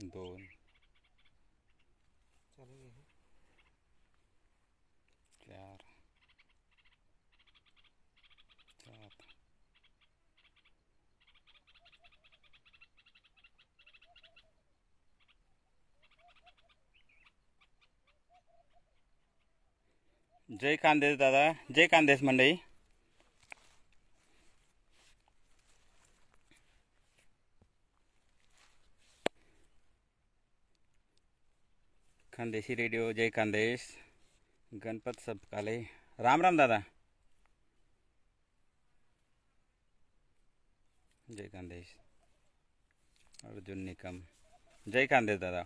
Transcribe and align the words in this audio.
दोन. 0.00 0.46
चार. 5.40 5.84
सात. 8.78 9.26
जय 20.50 20.76
कांदेश 20.76 21.16
दादा 21.18 21.42
जय 21.74 21.86
कांदेश 21.86 22.22
मंडळी. 22.22 22.54
खानदेशी 32.40 32.74
रेडिओ 32.74 33.12
जय 33.12 33.30
खानदेश 33.30 33.96
गणपत 34.74 35.18
सबकाले. 35.18 35.86
राम 36.20 36.42
राम 36.42 36.56
दादा. 36.56 36.78
जय 41.30 41.48
खानदेश. 41.48 41.96
अर्जुन 43.44 43.78
निकम. 43.78 44.22
जय 44.88 45.06
खानदेश 45.06 45.38
दादा. 45.38 45.62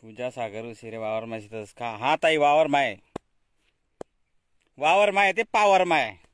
पूजा 0.00 0.30
सागर 0.30 0.64
उशिरे 0.64 0.96
वावर 0.96 1.24
माहितीच 1.24 1.72
का 1.72 1.90
हा 1.90 2.16
ताई 2.16 2.36
वावर 2.36 2.66
माय. 2.66 2.98
वावर 4.78 5.10
माय 5.10 5.32
ते 5.32 5.42
पावर 5.42 5.84
माय. 5.84 6.29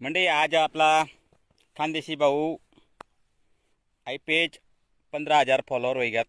म्हणजे 0.00 0.26
आज 0.26 0.54
आपला 0.54 1.02
खानदेशी 1.76 2.14
भाऊ 2.16 2.56
आय 4.06 4.16
पेज 4.26 4.58
पंधरा 5.12 5.38
हजार 5.38 5.60
फॉलोअर 5.68 5.96
वैग्यात 5.96 6.24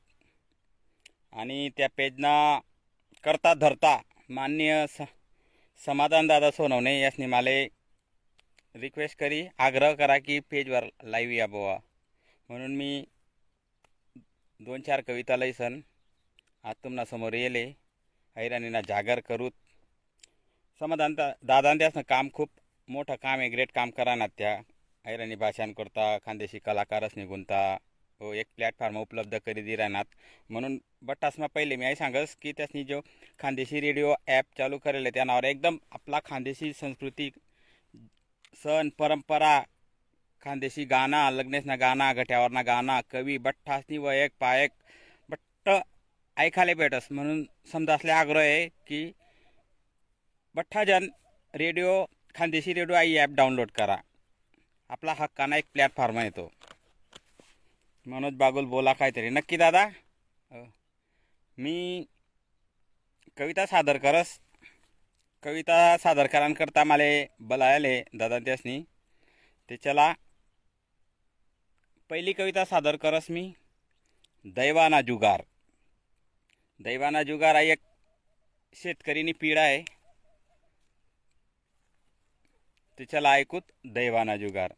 आणि 1.34 1.70
त्या 1.78 1.88
पेजना 1.98 2.34
करता 3.24 3.54
धरता 3.54 3.96
मान्य 4.30 4.86
स 4.90 5.02
समाधान 5.82 6.28
दादा 6.28 6.50
सोनवणे 6.52 7.00
यासनी 7.00 7.26
माले 7.26 7.64
रिक्वेस्ट 8.76 9.18
करी 9.20 9.44
आग्रह 9.58 9.94
करा 9.96 10.18
की 10.18 10.40
पेजवर 10.52 10.86
लाईव्ह 11.04 11.36
या 11.36 11.48
बोवा. 11.48 11.78
म्हणून 12.50 12.76
मी 12.76 13.04
दोन 14.60 14.82
चार 14.82 15.02
कविता 15.02 15.36
लयसन 15.38 15.80
आज 16.64 16.76
तुम्हाला 16.84 17.06
समोर 17.06 17.34
येले. 17.34 17.64
हैराणीना 18.38 18.82
जागर 18.88 19.20
करूत. 19.20 19.52
समाधान 20.82 21.14
दा 21.14 21.62
त्यासनं 21.62 22.02
काम 22.10 22.30
खूप 22.34 22.50
मोठं 22.90 23.16
काम 23.24 23.40
आहे 23.40 23.50
ग्रेट 23.50 23.72
काम 23.72 23.90
करा 23.98 24.16
ना 24.16 24.28
त्या. 24.38 24.54
हैराणी 25.06 25.36
भाषण 25.36 25.72
करता 25.74 26.18
खानदेशी 26.26 26.60
कलाकारच 26.60 27.12
निघूनता. 27.18 27.78
हो 28.22 28.32
एक 28.34 28.48
प्लॅटफॉर्म 28.56 28.98
उपलब्ध 28.98 29.36
करी 29.46 29.62
दि 29.62 29.76
राहणार 29.76 30.06
म्हणून 30.50 30.78
बट्टासमा 31.08 31.48
पहिले 31.56 31.76
मी 31.76 31.86
आई 31.86 31.96
सांगस 31.96 32.36
की 32.42 32.52
त्यासनी 32.58 32.84
जो 32.84 33.00
खानदेशी 33.40 33.82
रेडिओ 33.82 34.14
ॲप 34.28 34.46
चालू 34.58 34.78
करेल 34.78 35.06
आहे 35.06 35.12
त्यानावर 35.14 35.44
एकदम 35.46 35.78
आपला 35.92 36.20
खानदेशी 36.26 36.72
संस्कृती 36.74 37.30
सण 38.64 38.90
परंपरा 39.00 39.60
खानदेशी 40.46 40.86
गाणं 40.86 41.32
लग्नेसना 41.32 41.76
गाणं 41.76 42.16
गठ्यावरना 42.18 42.62
गाणं 42.64 43.00
कवी 43.12 43.38
बठ्ठासनी 43.48 43.98
व 43.98 44.12
एक 44.12 44.32
पायक 44.40 44.72
बट्ट 45.30 45.70
ऐकायला 46.38 46.74
भेटस. 46.74 47.08
म्हणून 47.12 47.44
समजा 47.72 47.94
असले 47.94 48.12
आग्रह 48.12 48.42
आहे 48.42 48.68
की 48.88 49.12
बठ्ठाजन 50.56 51.08
रेडिओ 51.54 52.04
खानदेशी 52.36 52.74
रेडिओ 52.74 52.96
आई 52.96 53.18
ॲप 53.18 53.30
डाउनलोड 53.30 53.72
करा. 53.72 53.98
आपला 54.90 55.14
हक्काना 55.14 55.58
एक 55.58 55.66
प्लॅटफॉर्म 55.74 56.18
आहे 56.18 56.30
तो. 56.30 56.52
मनोज 58.06 58.34
बागुल 58.34 58.66
बोला 58.66 58.94
काहीतरी. 58.94 59.30
नक्की 59.30 59.58
दादा? 59.58 59.84
हो. 60.52 60.66
मी 61.58 62.06
कविता 63.38 63.66
सादर 63.66 63.98
करस 63.98 64.40
कविता 65.44 65.98
सादर 65.98 66.28
करांकरता 66.28 66.84
मला 66.84 67.04
बोलायले 67.42 68.02
दादा 68.16 68.40
त्यासनी 68.40 68.80
ते 69.70 69.78
चला. 69.78 70.14
पहिली 72.10 72.34
कविता 72.34 72.64
सादर 72.66 72.96
करस 72.96 73.30
मी. 73.30 73.54
दैवाना 74.46 75.02
जुगार. 75.02 75.42
दैवाना 76.80 77.24
जुगार 77.24 77.56
हा 77.56 77.62
एक 77.62 77.80
शेतकरीनी 78.76 79.32
पिढा 79.34 79.62
आहे. 79.62 79.84
ते 83.00 83.06
चला 83.06 83.38
ऐकूत 83.38 83.62
दैवाना 83.86 84.36
जुगार. 84.36 84.74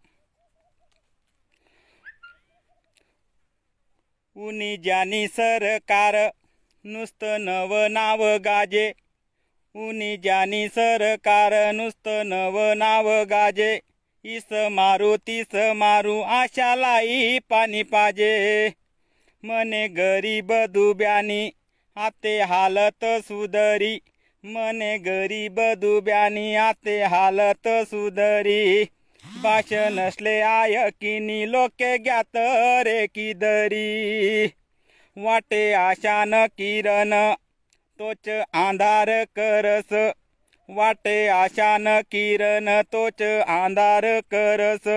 उनी 4.36 4.78
ज्यानी 4.78 5.28
सरकार 5.28 6.32
नुसतं 6.86 7.40
नव 7.40 7.88
नाव 7.88 8.38
गाजे. 8.38 8.94
उनी 9.76 10.18
ज्यानी 10.18 10.68
सरकार 10.68 11.74
नुसतं 11.74 12.24
नव 12.26 12.74
नाव 12.74 13.24
गाजे. 13.24 13.82
इस 14.26 14.46
मारू 14.52 15.18
तीस 15.18 15.56
मारू 15.56 16.22
आशालाई 16.22 17.40
पाणी 17.40 17.84
पाजे. 17.84 18.70
मने 19.46 19.88
गरीब 19.88 20.53
दुब्यानी 20.53 21.53
आते 21.98 22.42
हालत 22.42 23.06
सुधरी. 23.06 24.02
मने 24.46 25.00
गरीब 25.00 25.56
दुब्यानी 25.59 26.56
आते 26.56 27.03
हालत 27.03 27.68
सुधरी. 27.68 28.84
भाष 29.44 29.69
नसले 29.74 30.41
आयकिनी 30.41 31.46
लोके 31.46 31.97
ज्ञात 31.97 32.31
रे 32.88 33.07
किदरी. 33.07 34.46
वाटे 35.18 35.74
आशान 35.74 36.47
किरण 36.47 37.34
तोच 38.00 38.29
आंधार 38.56 39.24
करस. 39.24 40.13
वाटे 40.69 41.28
आशान 41.28 41.85
किरण 41.88 42.81
तोच 42.81 43.22
आंधार 43.47 44.02
करस. 44.06 44.88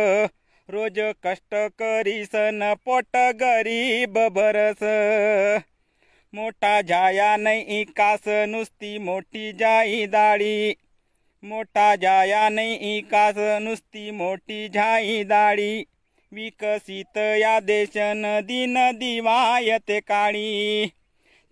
रोज 0.71 0.99
कष्ट 0.99 1.55
करीसन 1.55 2.75
पोट 2.84 3.16
गरीब 3.16 4.28
भरस. 4.28 4.82
मोठा 6.34 6.81
जाया 6.81 7.37
नाही 7.37 7.84
कास 7.84 8.28
नुसती 8.49 8.99
मोठी 8.99 9.53
जाई 9.53 10.06
दाळी 10.06 10.75
मोठा 11.43 11.94
जाया 11.97 12.49
नाही 12.49 13.00
कास 13.00 13.35
नुसती 13.62 14.11
मोठी 14.11 14.69
झाई 14.69 15.23
दाळी 15.25 15.85
विकसित 16.32 17.19
या 17.19 17.61
देश 17.61 17.97
नदी 17.97 18.67
नदी 18.67 19.20
वायते 19.20 20.00
काळी. 20.00 20.87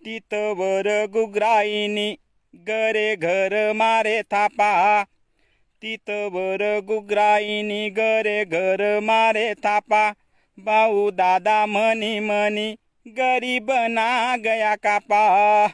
तिथवर 0.05 1.05
गुगराईनी 1.09 2.15
गरे 2.55 3.15
घर 3.15 3.71
मारे 3.73 4.21
थापा. 4.21 5.03
तिथवर 5.81 6.79
गुगराईनी 6.83 7.89
गरे 7.89 8.43
घर 8.45 8.99
मारे 8.99 9.53
थापा. 9.53 10.11
भाऊ 10.57 11.09
दादा 11.11 11.65
म्हणी 11.65 12.19
म्हणी 12.19 12.75
गरीब 13.07 13.67
ना 13.71 14.37
गया 14.37 14.75
कापा. 14.75 15.67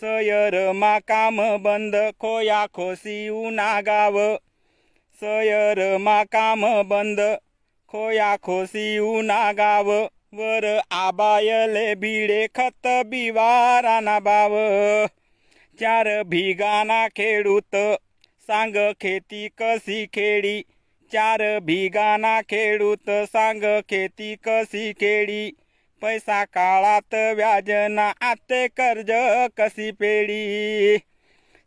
सयर 0.00 0.72
मा 0.72 0.98
काम 0.98 1.36
बंद 1.58 2.12
खोया 2.20 2.66
खोसी 2.66 3.28
उना 3.28 3.80
गाव. 3.80 4.38
सयर 5.20 5.98
मा 5.98 6.24
काम 6.24 6.82
बंद 6.82 7.20
खोया 7.88 8.36
खोसी 8.36 8.98
उना 8.98 9.52
गाव. 9.52 9.90
वर 10.34 10.80
आबायले 10.92 11.94
भिडे 11.94 12.46
खत 12.46 12.86
बिवाराना 12.86 14.20
बाव. 14.20 14.56
चार 15.80 16.22
भिगाना 16.22 17.08
खेडूत 17.08 17.76
सांग 18.46 18.76
खेती 18.76 19.48
कशी 19.48 20.06
खेडी. 20.06 20.60
चार 21.12 21.60
भिगाना 21.60 22.40
खेडूत 22.40 23.10
सांग 23.10 23.62
खेती 23.62 24.34
कशी 24.36 24.92
खेडी. 24.92 25.52
पैसा 26.02 26.44
काळात 26.44 27.14
व्याजना 27.34 28.12
आते 28.20 28.68
कर्ज 28.68 29.10
कशी 29.56 29.90
पेडी 29.90 30.96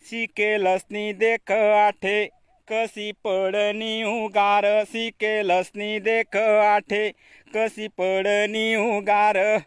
शिकेलसनी 0.10 1.14
देख 1.14 1.52
आठे 1.52 2.30
कशी 2.68 3.12
पडनी 3.12 4.04
उगार? 4.04 4.84
शिकेलसनी 4.84 6.00
देख 6.00 6.38
आठे 6.38 7.12
कशी 7.56 7.88
पडनी 7.88 8.76
उगार? 8.76 9.58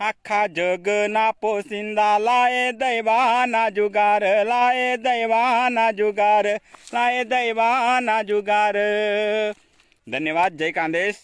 आखा 0.00 0.46
जग 0.46 0.88
ना 0.88 1.30
पोसिंदा 1.30 2.18
लाये 2.18 2.72
दैवाना 2.72 3.68
जुगार 3.68 4.22
लाये 4.22 4.96
दैवाना 4.96 5.90
जुगार 5.90 6.46
लाये 6.94 7.24
दैवाना 7.24 8.22
जुगार. 8.22 8.76
धन्यवाद 10.12 10.52
जय 10.52 10.70
कांदेश. 10.70 11.14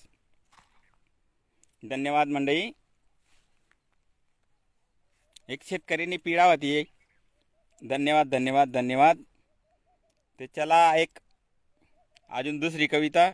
धन्यवाद 1.85 2.29
मंडळी. 2.29 2.73
एक 5.49 5.63
शेतकऱ्यांनी 5.63 6.17
पिढा 6.17 6.45
होती 6.45 6.83
धन्यवाद 7.83 8.29
धन्यवाद 8.29 8.69
धन्यवाद. 8.69 9.17
ते 10.41 10.47
चला 10.47 10.97
एक 10.97 11.19
अजून 12.31 12.59
दुसरी 12.59 12.87
कविता. 12.87 13.31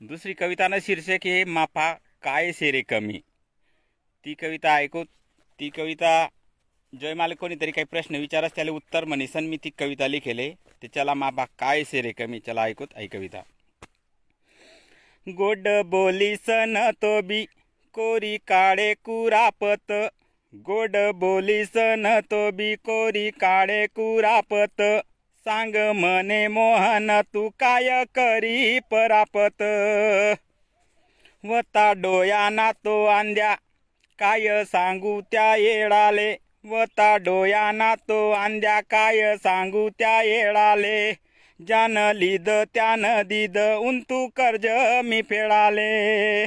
दुसरी 0.00 0.32
कवितानं 0.34 0.78
शीर्षक 0.82 1.24
हे 1.24 1.44
माफा 1.44 1.92
काय 2.22 2.52
सेरे 2.52 2.82
कमी. 2.82 3.20
ती 4.26 4.34
कविता 4.34 4.74
ऐकू 4.76 5.04
ती 5.60 5.68
कविता 5.70 6.26
जयमाल 6.92 7.34
कोणीतरी 7.34 7.70
काही 7.70 7.84
प्रश्न 7.84 8.16
विचारस 8.16 8.54
त्याला 8.54 8.70
उत्तर 8.70 9.04
म्हणीसन 9.04 9.44
मी 9.44 9.56
ती 9.64 9.70
कविता 9.70 10.06
लिखेले. 10.08 10.52
ते 10.82 10.88
चला 10.88 11.14
माफा 11.14 11.44
काय 11.58 11.84
सेरे 11.84 12.12
कमी. 12.12 12.40
चला 12.40 12.62
ऐकूत 12.62 12.94
ऐ 12.96 13.06
कविता. 13.06 13.42
गोड 15.26 15.68
बोलीसन 15.86 16.90
तो 17.02 17.20
बी. 17.22 17.44
कोरी 17.94 18.36
काळे 18.48 18.94
कुरापत. 18.94 19.92
गोड 20.54 20.96
बोलीसन 21.14 22.20
तो 22.30 22.50
बी. 22.50 22.74
कोरी 22.76 23.30
काळे 23.30 23.86
कुरापत. 23.86 24.82
सांग 25.44 25.76
मने 25.94 26.46
मोहन 26.48 27.20
तू 27.34 27.48
काय 27.58 28.04
करी 28.14 28.78
परापत? 28.90 29.62
वता 31.44 31.92
डोया 31.92 32.48
ना 32.50 32.70
तो 32.84 33.04
आंद्या 33.06 33.54
काय 34.18 34.64
सांगू 34.64 35.20
त्या 35.32 35.54
येळाले? 35.56 36.34
वता 36.64 37.16
डोया 37.16 37.70
ना 37.72 37.94
तो 38.08 38.30
आंद्या 38.30 38.80
काय 38.80 39.36
सांगू 39.36 39.88
त्या 39.88 40.22
येळाले? 40.22 41.12
ज्यान 41.66 41.98
लिद 41.98 42.50
त्यानं 42.50 43.22
दिद 43.22 43.58
उंतू 43.58 44.26
कर्ज 44.26 44.66
मी 45.04 45.22
फेडाले. 45.22 46.44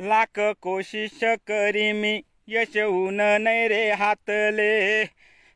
लाख 0.00 0.38
कोशिश 0.38 1.20
करी 1.22 1.92
मी 1.92 2.22
यश 2.48 2.76
ऊन 2.76 3.20
नाही 3.40 3.68
रे 3.68 3.90
हातले. 3.90 5.02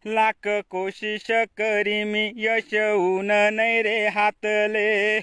लाख 0.06 0.48
कोशिश 0.70 1.26
करी 1.30 2.04
मी 2.04 2.32
यश 2.36 2.74
ऊन 2.94 3.30
नाही 3.52 3.82
रे 3.82 4.08
हातले. 4.08 5.20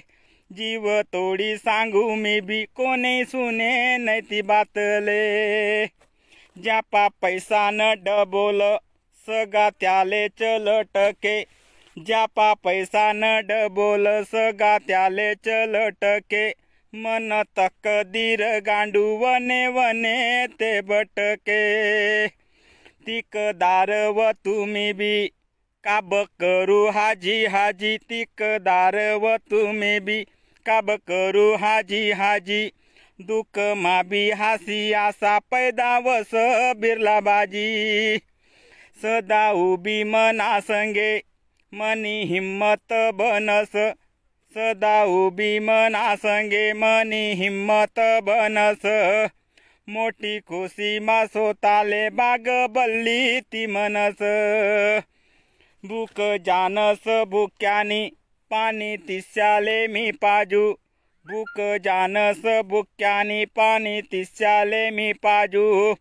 जीव 0.52 1.00
तोडी 1.02 1.56
सांगू 1.56 2.14
मी 2.14 2.40
बी 2.40 2.64
कोणी 2.64 3.24
सुने 3.24 3.96
नाही 3.96 4.20
ती 4.20 4.42
बातले. 4.42 5.86
ज्यापा 6.62 7.08
पैसा 7.08 7.70
न 7.70 7.80
डबोल 7.80 8.62
सगा 9.28 9.70
त्याले 9.70 10.28
चलटके. 10.28 11.59
ज्यापा 12.06 12.54
पैसा 12.54 13.12
न 13.12 13.40
डबोल 13.44 14.04
सगा 14.08 14.78
त्याले 14.78 15.34
चलटके 15.34 16.50
मन 16.94 17.42
तक 17.58 18.04
दीर 18.06 18.60
गांडू 18.60 19.16
वने 19.16 19.68
वने 19.68 20.46
ते 20.46 20.80
बटके. 20.80 21.60
तिकदार 23.06 23.90
व 23.90 24.32
तुम्ही 24.32 24.92
बी. 24.92 25.26
काब 25.84 26.14
करू 26.14 26.90
हाजी 26.90 27.46
हाजी 27.46 27.98
तिकदार 27.98 28.96
व 29.14 29.36
तुम्ही 29.36 30.00
बी. 30.00 30.24
काब 30.66 30.90
करू 30.90 31.56
हाजी 31.56 32.10
हाजी. 32.12 32.72
दुख 33.20 33.58
माबी 33.58 34.30
हासी 34.30 34.92
आसा 34.92 35.38
पैदा 35.38 35.98
वस 35.98 36.30
बिरला 36.76 37.20
बाजी 37.20 37.68
सदा 39.02 39.50
उभी 39.50 40.04
मना 40.04 40.60
संगे 40.60 41.29
मनी 41.72 42.24
हिम्मत 42.24 42.92
बनस 43.14 43.76
सदा 44.52 45.02
उभी 45.04 45.58
मना 45.60 46.14
संगे 46.14 46.72
मनी 46.72 47.32
हिम्मत 47.34 48.00
बनस। 48.22 48.86
मोठी 49.88 50.38
खुशी 50.40 50.98
मा 51.00 51.24
सोताले 51.26 52.08
बाग 52.10 52.48
बल्ली 52.70 53.40
ती 53.40 53.66
मनस। 53.66 54.22
बुक 55.84 56.20
जानस 56.46 57.08
बुक्यानी 57.28 58.02
पाणी 58.50 58.96
तिस्याले 58.96 59.78
मी 59.88 60.10
पाजू। 60.12 60.66
बुक 61.26 61.60
जानस 61.84 62.42
बुक्यानी 62.66 63.44
पाणी 63.56 64.00
तिस्याले 64.02 64.90
मी 64.90 65.12
पाजू। 65.12 65.94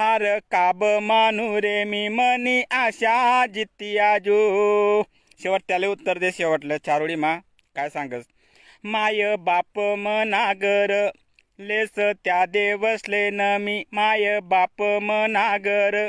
हार 0.00 0.22
काब 0.38 0.84
मानू 1.02 1.60
रे 1.60 1.84
मी 1.84 2.08
मनी 2.08 2.62
आशा 2.70 3.46
जित्ती 3.46 3.98
आजू. 3.98 4.36
शेवट 5.42 5.62
त्याला 5.68 5.88
उत्तर 5.88 6.18
दे 6.18 6.30
शेवटलं 6.32 6.76
चारोळी 6.86 7.14
मा. 7.14 7.36
काय 7.76 7.88
सांगस? 7.88 8.24
माय 8.84 9.36
बाप 9.36 9.80
मनागर 9.98 11.10
लेस 11.58 11.88
त्या 11.98 12.46
देवसले 12.46 13.30
न 13.30 13.40
मी. 13.60 13.84
माय 13.92 14.40
बाप 14.40 14.82
मनागर 14.82 16.08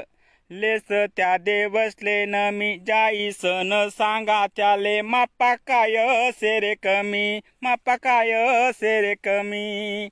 लेस 0.51 0.91
त्या 1.17 1.37
देवसले 1.37 2.25
न 2.25 2.49
मी. 2.53 2.77
जाई 2.87 3.31
सन 3.31 3.87
सांगा 3.91 4.45
त्याले 4.47 5.01
मापा 5.01 5.55
काय 5.55 6.31
सेरे 6.31 6.73
कमी? 6.75 7.39
मापा 7.61 7.95
काय 7.95 8.31
सेरे 8.71 9.13
कमी? 9.15 10.09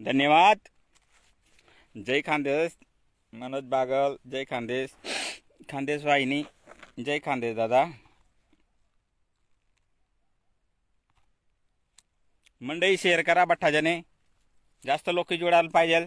धन्यवाद. 0.00 0.58
जय 2.06 2.20
खानदेस 2.20 2.76
मनोज 3.36 3.64
बागल 3.70 4.16
जय 4.26 4.44
खानदेश. 4.44 4.92
खानदेश 5.70 6.04
वाहिनी 6.04 6.42
जय 7.00 7.18
खानदेश 7.20 7.56
दादा. 7.56 7.84
मंडई 12.60 12.96
शेअर 12.96 13.22
करा 13.22 13.44
बठ्ठाजने 13.44 13.94
जास्त 14.84 15.08
लोक 15.10 15.32
जोडायला 15.34 15.68
पाहिजे 15.74 16.00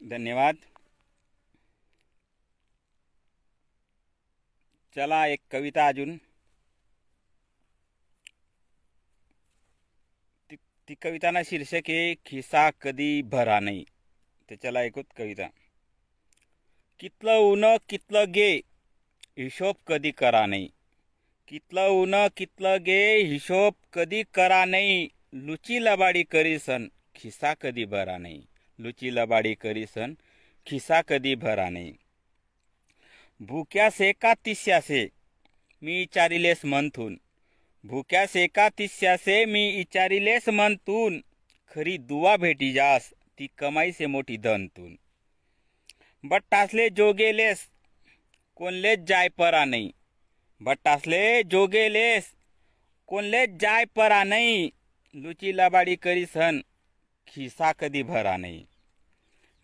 धन्यवाद. 0.00 0.56
चला 4.96 5.24
एक 5.26 5.40
कविता 5.50 5.86
अजून. 5.88 6.16
ती 10.88 10.94
कविताना 11.02 11.42
शीर्षक 11.42 11.80
आहे 11.88 12.14
खिसा 12.14 12.70
कधी 12.70 13.22
भरा 13.22 13.60
नाही. 13.60 13.84
त्याच्याला 14.48 14.80
ऐकूत 14.80 15.04
कविता. 15.16 15.46
कितलं 17.00 17.36
ऊन 17.36 17.64
कितलं 17.88 18.24
गे 18.34 18.60
हिशोब 19.38 19.74
कधी 19.86 20.10
करा 20.10 20.46
नाही. 20.46 20.68
कितलं 21.48 21.88
ऊन 21.88 22.14
कितलं 22.36 22.76
गे 22.86 23.16
हिशोब 23.16 23.72
कधी 23.92 24.22
करा 24.34 24.64
नाही. 24.64 25.08
लुची 25.32 25.84
लबाडी 25.84 26.22
करीसन 26.22 26.88
खिसा 27.14 27.54
कधी 27.54 27.84
भरा 27.84 28.18
नाही. 28.18 28.42
लुची 28.78 29.14
लबाडी 29.14 29.54
करीसन 29.54 30.14
खिसा 30.66 31.00
कधी 31.00 31.34
भरा 31.34 31.68
नाही. 31.70 31.92
भूक्यासे 33.40 34.12
का 34.12 34.34
तिस्यासे 34.34 35.08
मी 35.82 35.98
विचारिलेस 35.98 36.64
मंथून. 36.64 37.20
भुक्यास 37.84 38.34
एका 38.36 38.68
तिस्यासे 38.68 39.44
मी 39.44 39.68
इचारिलेस 39.80 40.48
म्हणतून 40.48 41.20
खरी 41.74 41.96
दुवा 41.98 42.36
भेटी 42.36 42.72
जास 42.72 43.10
ती 43.38 43.46
कमाईसे 43.58 44.06
मोठी 44.06 44.36
धनतून. 44.36 44.94
बट्टासले 46.24 46.88
जोगेलेस 46.96 47.66
कोणलेच 48.56 48.98
जाय 49.08 49.28
परा 49.38 49.64
नाही 49.64 49.90
बट्टासले 50.60 51.42
जोगेलेस 51.50 52.32
कोणलेच 53.08 53.50
जाय 53.60 53.84
परा 53.96 54.22
नाही 54.24 54.68
लुची 55.14 55.56
लबाडी 55.56 55.96
करी 55.96 56.26
सन 56.26 56.60
खिसा 57.28 57.72
कधी 57.72 58.02
भरा 58.02 58.36
नाही 58.36 58.64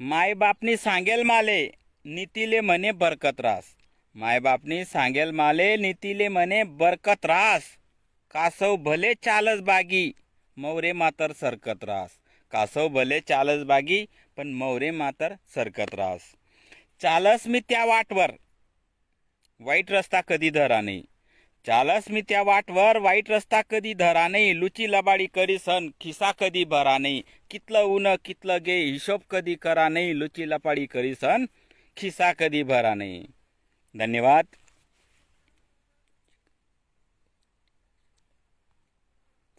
मायबापनी 0.00 0.76
सांगेल 0.76 1.22
माले 1.22 1.66
नीतीले 2.04 2.60
म्हणे 2.60 2.90
बरकत 2.92 3.40
रास. 3.40 3.64
मायबापनी 4.16 4.84
सांगेल 4.84 5.30
माले 5.30 5.76
नीतीले 5.76 6.28
म्हणे 6.28 6.62
बरकत 6.62 7.26
रास. 7.26 7.62
कासव 8.34 8.74
भले 8.84 9.12
चालस 9.14 9.60
बागी 9.62 10.06
मौरे 10.56 10.92
मातर 10.92 11.32
सरकत 11.32 11.84
रास. 11.84 12.10
कासव 12.52 12.88
भले 12.88 13.18
चालस 13.20 13.62
बागी 13.64 14.04
पण 14.36 14.48
मौरे 14.52 14.90
मातर 14.90 15.34
सरकत 15.54 15.94
रास. 15.94 16.20
चालस 17.00 17.46
मी 17.46 17.60
त्या 17.68 17.84
वाटवर 17.84 18.32
वाईट 19.60 19.90
रस्ता 19.92 20.20
कधी 20.28 20.50
धरा 20.50 20.80
नाही 20.80 21.02
चालस 21.64 22.10
मी 22.10 22.22
त्या 22.28 22.42
वाटवर 22.42 22.98
वाईट 22.98 23.30
रस्ता 23.30 23.60
कधी 23.70 23.92
धरा 23.94 24.26
नाही 24.28 24.58
लुची 24.60 24.90
लबाडी 24.90 25.26
करी 25.34 25.58
सन 25.58 25.88
खिसा 26.00 26.30
कधी 26.40 26.64
भरा 26.74 26.96
नाही 26.98 27.22
कितलं 27.50 27.92
ऊन 27.94 28.14
कितलं 28.24 28.58
गे 28.66 28.78
हिशोब 28.82 29.20
कधी 29.30 29.54
करा 29.62 29.88
नाही 29.88 30.18
लुची 30.18 30.48
लपाडी 30.50 30.86
करी 30.86 31.14
सन 31.14 31.46
खिसा 31.96 32.32
कधी 32.32 32.62
भरा 32.64 32.94
नाही 32.94 33.24
धन्यवाद. 33.94 34.46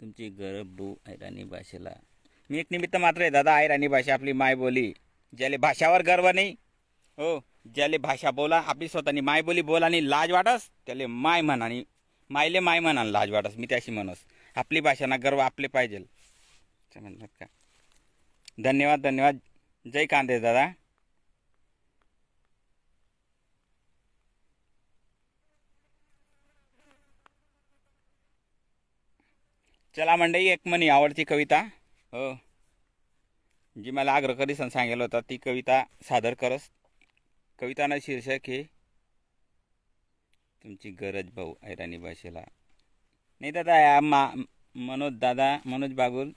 तुमची 0.06 0.28
गरबू 0.30 0.94
ऐराणी 1.08 1.44
भाषेला. 1.44 1.90
मी 2.50 2.58
एक 2.60 2.66
निमित्त 2.72 2.96
मात्र 2.96 3.22
आहे 3.22 3.30
दादा 3.30 3.56
ऐराणी 3.58 3.88
भाषा 3.88 4.14
आपली 4.14 4.32
मायबोली. 4.32 4.92
ज्याले 5.34 5.58
भाषावर 5.58 6.02
गर्व 6.02 6.28
नाही 6.30 6.50
हो 7.18 7.40
ज्याले 7.76 7.98
भाषा 7.98 8.32
बोला 8.32 8.58
आपली 8.66 8.88
स्वतःनी 8.88 9.22
मायबोली 9.22 9.62
बोला 9.62 9.86
आणि 9.86 10.10
लाज 10.10 10.32
वाटस 10.32 10.68
त्याले 10.86 11.06
माय 11.06 11.42
म्हणा 11.42 11.66
आणि 11.66 11.84
मायले 12.30 12.60
माय 12.60 12.80
म्हणा 12.80 13.02
आणि 13.02 13.12
लाज 13.14 13.32
वाटस 13.32 13.58
मी 13.58 13.68
त्याशी 13.70 13.92
म्हणस. 13.92 14.18
आपली 14.56 14.80
भाषा 14.80 15.06
ना 15.06 15.18
गर्व 15.18 15.40
आपले 15.40 15.68
पाहिजे 15.68 15.98
म्हणतात 16.96 17.28
का? 17.40 17.46
धन्यवाद 18.64 19.02
धन्यवाद. 19.02 19.38
जय 19.86 20.06
कांदे 20.06 20.40
दादा. 20.40 20.68
चला 29.96 30.16
मंडई 30.16 30.46
एक 30.46 30.68
मनी 30.68 30.88
आवडती 30.90 31.24
कविता. 31.24 31.60
हो. 32.14 32.32
जी 33.76 33.92
मला 33.92 34.14
आग्रह 34.14 34.34
करीसन 34.34 34.70
सांगेल 34.70 35.02
होता 35.02 35.20
ती 35.30 35.38
कविता 35.38 35.84
सादर 36.04 36.34
करस. 36.34 36.70
कवितानं 37.60 38.00
शीर्षक 38.02 38.48
हे 38.48 38.62
तुमची 40.64 40.90
गरज 41.02 41.30
भाऊ 41.36 41.54
ऐराणी 41.64 41.98
भाषेला. 41.98 42.44
नाही 43.42 43.52
दादा 43.52 43.80
या 43.80 44.02
मा 44.02 44.22
मनोज 44.76 45.18
दादा 45.20 45.50
मनोज 45.66 45.94
बागुल 45.94 46.28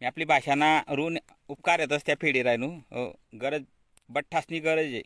मी 0.00 0.06
आपली 0.06 0.24
भाषाना 0.24 0.70
ऋण 0.90 1.18
उपकार 1.48 1.80
येतच 1.80 2.06
त्या 2.06 2.14
फेडी 2.20 2.42
राहिनू 2.42 2.72
हो 2.90 3.10
गरज 3.40 3.62
बठ्ठासनी 4.08 4.58
गरज 4.60 4.92
आहे. 4.92 5.02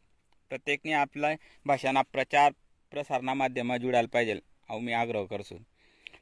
प्रत्येकने 0.50 0.92
आपल्या 0.92 1.34
भाषांना 1.66 2.02
प्रचार 2.02 2.52
प्रसारणा 2.92 3.34
माध्यमात 3.34 3.78
जुडायला 3.78 4.08
पाहिजे. 4.12 4.40
अहो 4.68 4.78
मी 4.78 4.92
आग्रह 4.92 5.24
करसो. 5.24 5.56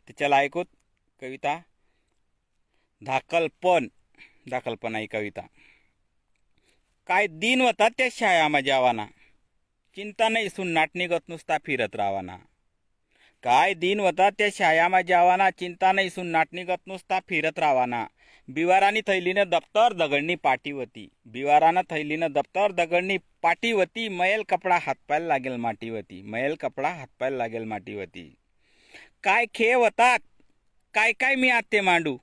तर 0.08 0.12
चला 0.20 0.36
ऐकूत. 0.36 0.66
कविता. 1.20 1.58
धाकलपण. 3.02 3.86
दाखलपणा 4.50 4.98
ही 4.98 5.06
कविता. 5.06 5.40
काय 7.08 7.26
दिन 7.26 7.60
होता 7.60 7.88
त्या 7.88 8.08
शाळा 8.12 8.60
जावाना. 8.60 9.06
चिंता 9.96 10.28
नाही 10.28 10.48
सुन्नाट 10.48 10.90
निघत 10.94 11.28
नुसता 11.28 11.58
फिरत 11.64 11.96
रावाना. 11.96 12.36
काय 13.42 13.74
दिन 13.74 14.00
होता 14.00 14.30
त्या 14.30 14.48
शाळा 14.52 15.02
जावाना. 15.02 15.50
चिंता 15.50 15.92
नाही 15.92 16.10
सुन्नाट 16.10 16.48
निघत 16.52 16.86
नुसता 16.86 17.20
फिरत 17.28 17.58
रावाना. 17.58 18.06
बिवारानी 18.48 19.00
थैलीनं 19.00 19.48
दप्तर 19.48 19.92
दगडणी 19.92 20.34
पाटी 20.34 20.70
होती 20.70 21.08
बिवारानं 21.26 21.80
थैलीनं 21.90 22.32
दप्तर 22.32 22.72
दगडणी 22.72 23.16
पाटी 23.42 23.70
होती 23.70 24.08
मैल 24.08 24.42
कपडा 24.48 24.78
हातपायला 24.82 25.26
लागेल 25.26 25.56
माटी 25.56 25.88
होती 25.88 26.22
मैल 26.22 26.54
कपडा 26.54 26.88
हातपायला 26.88 27.36
लागेल 27.36 27.64
माटी 27.64 27.94
होती 27.94 28.34
काय 29.22 29.44
खेळ 29.54 29.76
होतात 29.76 30.18
काय 30.96 31.12
काय 31.12 31.34
मी 31.34 31.48
आत्ते 31.48 31.80
मांडू? 31.80 32.16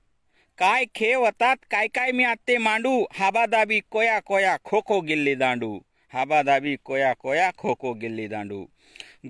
काय 0.58 0.86
खेळ 0.96 1.16
होतात 1.16 1.56
काय 1.72 1.88
काय 1.88 2.12
मी 2.12 2.24
आत्ते 2.24 2.58
मांडू? 2.58 3.06
हाबादाबी 3.12 3.80
कोया 3.90 4.20
कोया 4.20 4.58
खो 4.64 4.82
खो 4.86 5.02
गिल्ली 5.02 5.36
दांडू. 5.36 5.80
हाबादाबी 6.14 6.76
कोया 6.84 7.14
कोया 7.14 7.52
खो 7.58 7.74
खो 7.74 7.94
गिल्ली 7.94 8.28
दांडू. 8.28 8.66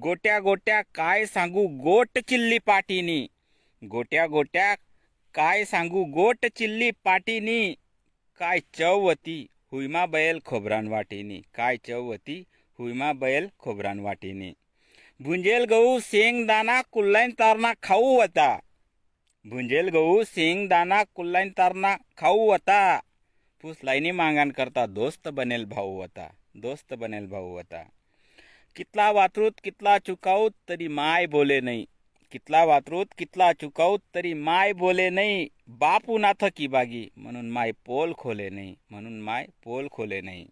गोट्या 0.02 0.40
गोट्या 0.40 0.82
काय 0.82 1.26
सांगू 1.26 1.68
गोट 1.68 2.20
चिल्ली 2.28 2.58
पाटीनी? 2.58 3.28
गोट्या 3.84 4.28
गोट्या 4.28 4.76
काय 5.34 5.66
सांगू 5.66 6.04
गोट 6.04 6.46
चिल्ली 6.46 6.92
पाटीनी? 6.92 7.74
काय 8.40 8.60
चवती 8.60 9.48
हुईमा 9.72 10.06
बैल 10.06 10.40
खोबरान 10.46 10.88
वाटीनी? 10.88 11.42
काय 11.56 11.78
चवती 11.78 12.44
हुईमा 12.80 13.14
बैल 13.14 13.48
खोबरान 13.60 14.00
वाटीनी? 14.00 14.54
भुंजेल 15.20 15.64
गहू 15.64 16.00
शेंगदाणा 16.00 16.82
कुल्लाईन 16.82 17.32
तारणा 17.32 17.74
खाऊ 17.84 18.20
होता. 18.20 18.60
भुंजेल 19.46 19.90
गहू 19.90 20.24
शेंगदाणा 20.24 21.04
कुल्लाईन 21.16 21.50
तारना 21.58 21.96
खाऊ 22.18 22.50
होता 22.50 23.00
पुसलाईनी 23.62 24.12
मागान 24.12 24.52
करता 24.52 24.86
दोस्त 24.86 25.28
बनेल 25.28 25.66
भाऊ 25.66 25.96
होता 25.96 26.28
दोस्त 26.56 26.94
बनेल 26.94 27.28
भाऊ 27.28 27.50
होता 27.50 27.84
कितला 28.76 29.12
वातरूत 29.12 29.52
कितला 29.64 29.98
चुकाऊत 29.98 30.52
तरी 30.70 30.88
माय 30.88 31.26
बोले 31.26 31.60
नाही 31.62 31.86
कितला 32.32 32.64
वातरूत 32.64 33.06
कितला 33.18 33.52
चुकाऊत 33.54 34.00
तरी 34.16 34.34
माय 34.34 34.74
बोले 34.74 35.10
नाही 35.10 35.48
बापू 35.68 36.18
नाथ 36.18 36.46
की 36.56 36.68
बागी 36.68 37.08
म्हणून 37.18 37.50
माय 37.50 37.72
पोल 37.86 38.14
खोले 38.18 38.50
नाही 38.50 38.76
म्हणून 38.90 39.22
माय 39.22 39.46
पोल 39.64 39.88
खोले 39.92 40.22
नाही 40.22 40.46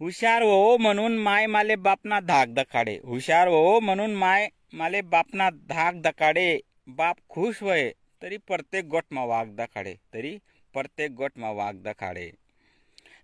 हुशार 0.00 0.42
हो 0.42 0.76
म्हणून 0.76 1.18
माय 1.18 1.46
माले 1.46 1.76
बापना 1.76 2.20
धाक 2.20 2.48
दखाडे. 2.48 2.98
हुशार 3.04 3.48
हो 3.48 3.80
म्हणून 3.80 4.14
माय 4.14 4.48
माले 4.72 5.00
बापना 5.02 5.48
धाक 5.50 5.94
दकाडे 5.94 6.60
बाप 6.88 7.16
खुश 7.28 7.62
व्हय 7.62 7.90
तरी 8.22 8.36
प्रत्येक 8.36 8.84
गोटमा 8.84 9.24
वाघ 9.24 9.46
दखाडे 9.56 9.94
तरी 10.14 10.36
प्रत्येक 10.74 11.10
गोटमा 11.10 11.50
वाघ 11.50 11.74
दखाडे. 11.76 12.30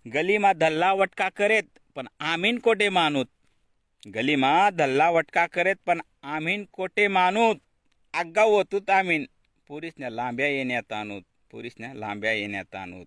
गलीमा 0.05 0.53
धल्ला 0.53 0.91
वटका 0.93 1.29
करेत 1.29 1.63
पण 1.95 2.07
आमीन 2.19 2.57
कोटे 2.57 2.89
मानूत? 2.89 3.25
गलीमा 4.03 4.69
धल्ला 4.69 5.09
वटका 5.09 5.45
करेत 5.45 5.75
पण 5.85 6.01
आमीन 6.23 6.65
कोटे 6.73 7.07
मानूत? 7.07 7.55
आग्गा 8.13 8.41
होतूत 8.41 8.89
आमीन 8.89 9.25
पुरीसने 9.69 10.15
लांब्या 10.15 10.47
येण्यात 10.47 10.93
आणूत 10.93 11.21
पुरीसने 11.51 11.99
लांब्या 11.99 12.31
येण्यात 12.31 12.75
आणूत. 12.75 13.05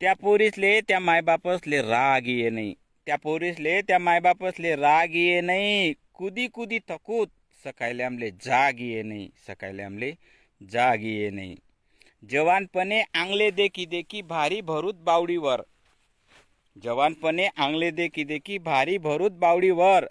त्या 0.00 0.14
पोरीसले 0.14 0.80
त्या 0.80 1.00
मायबापसले 1.00 1.82
राग 1.82 2.26
ये 2.26 2.50
नाही 2.50 2.74
त्या 3.06 3.16
पोरीसले 3.16 3.80
त्या 3.82 3.98
मायबापसले 3.98 4.74
राग 4.76 5.14
ये 5.14 5.40
नाही 5.40 5.92
कुदी 6.14 6.46
कुदी 6.48 6.78
थकूत 6.88 7.26
सकाळी 7.64 8.02
आमले 8.02 8.30
जाग 8.30 8.80
ये 8.80 9.02
नाही 9.02 9.28
सकाळी 9.46 9.82
आमले 9.82 10.12
जाग 10.70 11.02
ये 11.02 11.30
नाही 11.30 11.56
जवानपणे 12.30 13.02
आंगले 13.14 13.50
देखी 13.50 13.86
देखी 13.86 14.22
भारी 14.22 14.60
भरूत 14.60 14.94
बावडीवर. 14.94 15.62
जवानपणे 16.82 17.46
आंगले 17.56 17.90
देखी 17.90 18.24
देखी 18.24 18.58
भारी 18.58 18.98
भरूत 18.98 19.30
बावडीवर. 19.30 20.04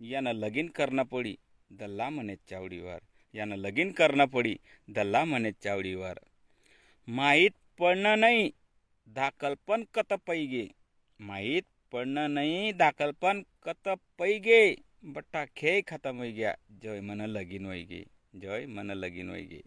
यानं 0.00 0.32
लगीन 0.32 0.66
करणं 0.66 1.02
पडी 1.02 1.36
दल्ला 1.70 2.10
म्हणे 2.10 2.36
चावडीवर. 2.50 2.98
यानं 3.34 3.56
लगीन 3.56 3.92
करणं 3.92 4.24
पडी 4.24 4.56
दल्ला 4.88 5.24
म्हणे 5.24 5.52
चावडीवर. 5.52 6.18
माहीत 7.06 7.50
पडणं 7.78 8.20
नाही 8.20 8.50
दाखलपण 9.06 9.84
कत 9.94 10.12
पैगे. 10.26 10.66
माहीत 11.20 11.62
पडणं 11.92 12.34
नाही 12.34 12.72
दाखलपण 12.72 13.42
कत 13.62 13.88
पैगे. 14.18 14.74
बट्टा 15.02 15.44
खेळ 15.56 15.80
खतम 15.86 16.18
होई 16.18 16.32
गया 16.32 16.52
जय 16.82 17.00
मन 17.00 17.20
लगीन 17.20 17.64
होई 17.66 17.82
गे 17.82 18.02
जय 18.40 18.66
मन 18.66 18.90
लगीन 18.90 19.30
होई 19.30 19.42
गे 19.42 19.60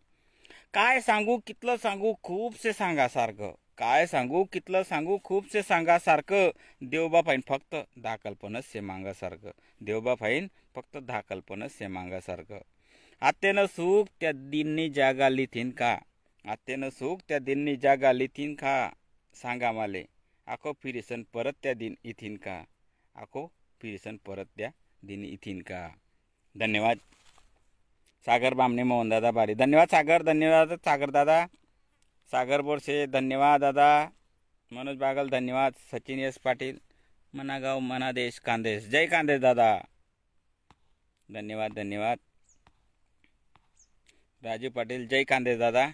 काय 0.74 1.00
सांगू 1.02 1.38
कितलं 1.48 1.76
सांगू 1.78 2.14
खूपसे 2.24 2.74
सांगा 2.74 3.08
सारखं। 3.08 3.52
काय 3.78 4.06
सांगू 4.08 4.44
कितलं 4.44 4.84
सांगू 4.84 5.18
खूपसे 5.24 5.62
सांगा 5.62 5.98
सारखं। 6.00 6.50
देवबा 6.82 7.22
फाईन 7.22 7.42
फक्त 7.48 7.76
दहा 7.98 8.16
कल्पनच 8.16 8.66
से 8.66 8.80
मागासारखं 8.82 9.52
देवबा 9.82 10.16
फाईन 10.16 10.48
फक्त 10.76 10.98
दहा 10.98 11.22
कल्पनच 11.22 11.72
से 11.72 11.88
मागासारखं 11.88 12.60
आत्यानं 13.22 13.66
सुख 13.66 14.08
त्या 14.20 14.32
दिननी 14.32 14.90
जागा 14.90 15.30
लिथीन 15.30 15.72
का? 15.72 15.98
आत्यानं 16.46 16.90
सुख 16.90 17.22
त्या 17.28 17.40
दिननी 17.40 17.76
जागा 17.76 18.12
लिथीन 18.12 18.54
का? 18.54 18.90
सांगा 19.36 19.72
माले 19.72 20.04
आखो 20.48 20.74
फिरिसन 20.84 21.24
परत 21.34 21.54
त्या 21.64 21.74
दिन 21.74 21.96
इथीन 22.04 22.36
का? 22.38 22.64
आखो 23.16 23.48
फिरिसन 23.82 24.18
परत 24.26 24.46
त्या 24.58 24.70
दिन 25.06 25.26
इथिन 25.26 25.62
का? 25.62 25.96
धन्यवाद. 26.58 26.98
सागर 28.26 28.54
बामणे 28.54 28.84
मोहन 28.84 29.10
दादा 29.10 29.32
बारी. 29.32 29.56
धन्यवाद 29.56 29.88
सागर. 29.88 30.24
धन्यवाद 30.24 30.80
सागर 30.80 31.12
दादा. 31.12 31.48
सागर 32.32 32.62
बोरसे 32.62 33.08
धन्यवाद 33.08 33.62
दादा. 33.62 34.12
मनोज 34.74 34.98
बागल 34.98 35.30
धन्यवाद. 35.30 35.74
सचिन 35.74 36.20
एस 36.20 36.38
पाटील. 36.38 36.80
मनागाव 37.36 37.80
मनादेश 37.80 38.40
कांदेश. 38.40 38.84
जय 38.84 39.06
कांदेश 39.06 39.42
दादा. 39.42 39.82
धन्यवाद 41.32 41.72
धन्यवाद. 41.72 42.20
राजू 44.44 44.70
पाटील 44.70 45.08
जय 45.08 45.24
कांदेश 45.24 45.60
दादा. 45.60 45.88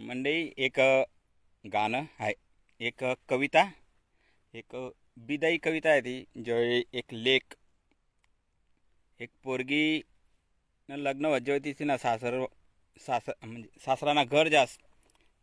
मंडई 0.00 0.54
एक 0.58 1.04
गाणं 1.66 2.04
आहे. 2.20 2.45
एक 2.80 3.04
कविता 3.28 3.62
एक 4.54 4.74
बिदाई 5.18 5.58
कविता 5.58 5.90
आहे 5.90 6.00
ती 6.00 6.42
जो 6.42 6.56
एक 6.94 7.12
लेख. 7.12 7.54
एक 9.20 9.30
पोरगी 9.44 10.00
न 10.88 10.96
लग्न 10.96 11.26
व्हायची 11.26 11.50
होती 11.50 11.84
ना 11.84 11.96
सासर 11.96 12.44
सासर 12.96 13.32
म्हणजे 13.44 13.78
सासराना 13.84 14.24
घर 14.24 14.48
जास 14.48 14.76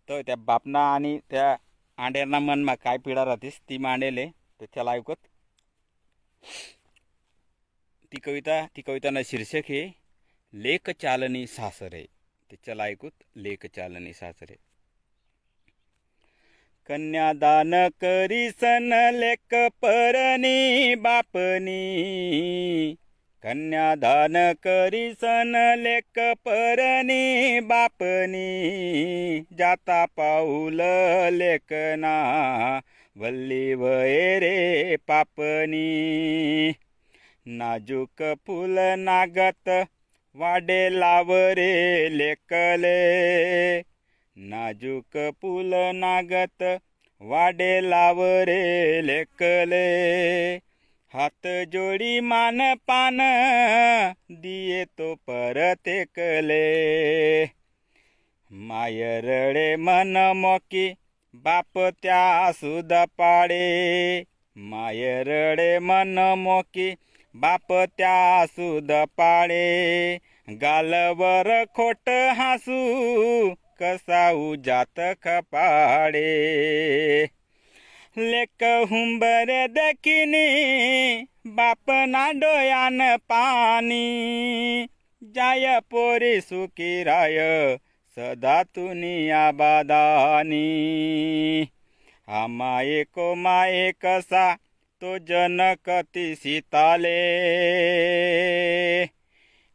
तर 0.09 0.21
त्या 0.21 0.35
बापना 0.35 0.79
आणि 0.93 1.17
त्या 1.29 1.55
आंडेरना 1.97 2.39
मनमा 2.39 2.75
काय 2.75 2.97
पिढा 2.97 3.25
राहतेस 3.25 3.59
ती 3.69 3.77
मांडेले 3.77 4.27
तर 4.61 4.65
त्याला 4.73 4.91
ऐकत 4.91 5.27
ती 8.11 8.19
कविता 8.19 8.65
ती 8.75 8.81
कविताना 8.81 9.19
शीर्षक 9.25 9.69
हे 9.69 9.81
लेख 10.53 10.89
चालनी 10.89 11.45
सासरे. 11.47 12.05
त्याच्याला 12.49 12.83
ऐकूत 12.83 13.23
लेख 13.35 13.65
चालनी 13.65 14.13
सासरे. 14.13 14.55
कन्यादान 16.87 17.71
करीसन 17.87 19.11
लेक 19.13 19.53
परनी 19.53 20.95
बापनी. 20.95 21.83
कन्यादान 23.43 24.33
करीसन 24.53 25.75
लेक 25.79 26.19
परनी 26.19 27.59
बापनी. 27.59 28.45
जाता 29.53 30.05
पाऊल 30.05 30.77
लेखना 31.33 32.15
वल्ली 33.17 33.73
वये 33.73 34.39
रे 34.39 34.95
पापनी. 34.95 35.89
नाजूक 37.47 38.37
फुल 38.47 38.75
नागत 38.79 39.85
वाडे 40.35 40.89
लावरे 40.89 42.09
लेकले 42.09 43.92
नाजूक 44.37 45.17
पुल 45.41 45.71
नागत 45.75 46.63
वाडे 47.21 47.89
लावरे 47.89 49.01
लेकले. 49.01 50.55
हात 51.13 51.47
जोडी 51.47 52.19
मान 52.19 52.73
पान 52.73 53.17
दिये 54.31 54.85
तो 54.85 55.15
परत 55.15 55.87
एकले. 55.87 56.63
मायरडे 58.51 59.75
मन 59.75 60.33
मोकी 60.35 60.93
बाप 61.35 61.79
त्या 61.79 62.51
सुद 62.51 62.93
पाडे. 62.93 64.23
मायरडे 64.57 65.79
मन 65.79 66.35
मोकी 66.37 66.95
बाप 67.35 67.73
त्या 67.73 68.45
सुद 68.45 68.91
पाडे. 68.91 70.17
गालवर 70.49 71.63
खोट 71.63 72.09
हासू 72.09 72.83
कसा 73.83 74.55
जात 74.55 74.99
खपाडे 75.23 76.23
लेक 78.17 78.63
हुंबर 78.63 79.67
देखिनी 79.67 80.47
बाप 81.47 81.89
ना 81.89 82.31
डोयान 82.31 83.17
पाणी. 83.17 84.03
जाय 85.23 85.79
पोरी 85.79 86.41
सुखी 86.41 87.03
राय 87.03 87.37
सदा 88.15 88.63
तुनिया 88.63 89.51
बादानी 89.51 90.67
आमाये 92.29 93.03
को 93.03 93.35
माये 93.35 93.91
कसा 93.91 94.53
तो 95.01 95.17
जनकती 95.17 96.35
सीताले. 96.35 97.19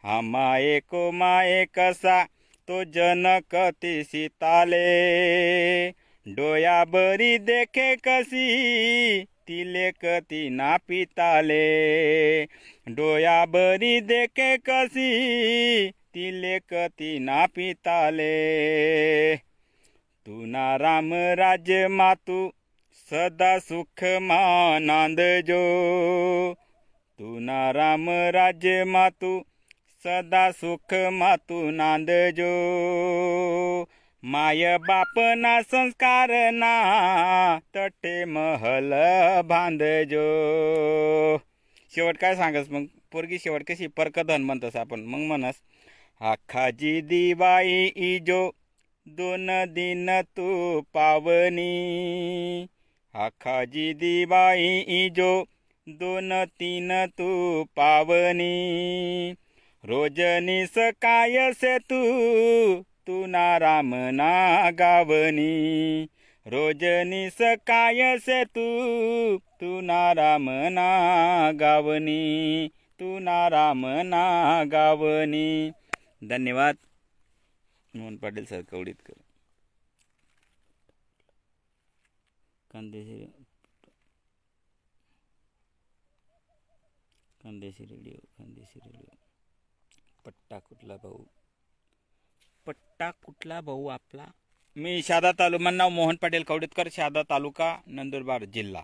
आमाये 0.04 0.80
को 0.80 1.12
माये 1.12 1.64
कसा 1.64 2.26
तो 2.68 2.84
जनकती 2.84 4.02
सीताले 4.02 4.78
डोया 6.28 6.84
बरी 6.84 7.38
देखे 7.38 7.96
कशी 7.96 9.22
तिले 9.24 9.90
कती 9.90 10.50
ना 10.50 10.76
पिताले. 10.76 12.44
डोया 12.88 13.46
बरी 13.46 14.00
देखे 14.00 14.56
कशी 14.56 15.10
तिले 15.88 16.58
कती 16.58 17.18
ना 17.18 17.46
पिताले. 17.46 18.32
तुना 20.26 20.76
राम 20.76 21.14
राज्य 21.14 21.88
मातू 21.88 22.52
सदा 22.92 23.58
सुख 23.58 24.04
मानांद 24.04 25.20
जो 25.20 25.62
तुना 27.18 27.70
राम 27.70 28.10
राज्य 28.10 28.84
मातू 28.84 29.44
सदा 30.08 30.50
सुख 30.50 30.94
मातू 30.94 31.70
नांद 31.70 32.10
जो 32.10 32.48
माय 34.24 34.76
बाप 34.78 35.18
ना 35.18 35.62
संस्कार 35.62 36.30
ना 36.52 37.58
तटे 37.74 38.24
महल 38.24 38.90
बांधजो. 39.40 40.22
शेवट 41.94 42.16
काय 42.16 42.34
सांगस 42.34 42.70
मग? 42.70 42.84
पोरगी 43.12 43.38
शेवट 43.38 43.62
कशी? 43.62 43.86
परकधन 43.86 44.42
म्हणतस 44.42 44.76
आपण. 44.76 45.00
मग 45.00 45.18
म्हणस 45.18 45.54
आखाजी 46.20 47.00
दिवाई 47.00 47.84
इजो 47.96 48.50
दोन 49.06 49.64
दिन 49.68 50.20
तू 50.20 50.80
पावनी. 50.94 52.66
आखाजी 53.14 53.92
दिवाई 53.92 54.78
इजो 54.78 55.44
दोन 55.88 56.44
तीन 56.44 56.92
तू 57.06 57.64
पावनी. 57.76 59.34
रोजनी 59.84 60.66
सकाय 60.66 61.52
से 61.52 61.78
तू 61.78 61.98
तू 63.06 63.26
नाराम 63.26 63.94
ना 63.94 64.70
गावनी. 64.70 66.04
रोजनी 66.46 67.30
सकाय 67.30 68.18
से 68.18 68.44
तू 68.44 68.64
तू 69.60 69.80
नाराम 69.80 70.50
ना 70.50 70.88
गावनी. 71.52 72.68
तू 72.98 73.18
नाराम 73.18 73.86
ना 73.86 74.24
गावनी. 74.64 75.70
धन्यवाद. 76.24 76.76
मोहन 77.96 78.16
पाटील 78.16 78.44
सर 78.44 78.62
कवडीतकर 78.62 79.14
कांदेशी 82.70 83.24
कांदेशी 87.42 87.84
रेडिओ 87.84 88.18
कांदेशी 88.38 88.80
रेडिओ. 88.84 89.07
पट्टा 90.50 90.58
कुठला 90.68 90.96
भाऊ? 90.96 91.24
पट्टा 92.66 93.10
कुठला 93.24 93.60
भाऊ 93.60 93.86
आपला? 93.88 94.26
मी 94.76 95.02
शादा 95.02 95.32
तालुका 95.38 95.70
नाव 95.70 95.88
मोहन 95.90 96.16
पाटील 96.22 96.42
कवडेतकर 96.42 96.88
शादा 96.92 97.22
तालुका 97.30 97.68
नंदुरबार 97.88 98.44
जिल्हा. 98.54 98.82